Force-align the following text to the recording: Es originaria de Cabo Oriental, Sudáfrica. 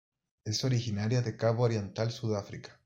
Es 0.43 0.63
originaria 0.63 1.21
de 1.21 1.37
Cabo 1.37 1.61
Oriental, 1.61 2.09
Sudáfrica. 2.09 2.79